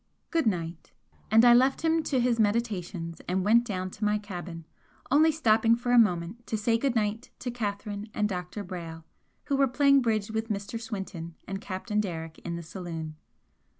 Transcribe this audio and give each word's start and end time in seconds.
"Good 0.31 0.47
night!" 0.47 0.93
And 1.29 1.45
I 1.45 1.53
left 1.53 1.81
him 1.83 2.01
to 2.05 2.19
his 2.19 2.39
meditations 2.39 3.21
and 3.27 3.45
went 3.45 3.63
down 3.65 3.91
to 3.91 4.03
my 4.03 4.17
cabin, 4.17 4.65
only 5.11 5.31
stopping 5.31 5.75
for 5.75 5.91
a 5.91 5.99
moment 5.99 6.47
to 6.47 6.57
say 6.57 6.75
good 6.75 6.95
night 6.95 7.29
to 7.37 7.51
Catherine 7.51 8.09
and 8.11 8.27
Dr. 8.27 8.63
Brayle, 8.63 9.03
who 9.43 9.55
were 9.55 9.67
playing 9.67 10.01
bridge 10.01 10.31
with 10.31 10.49
Mr. 10.49 10.81
Swinton 10.81 11.35
and 11.47 11.61
Captain 11.61 11.99
Derrick 12.01 12.39
in 12.39 12.55
the 12.55 12.63
saloon. 12.63 13.15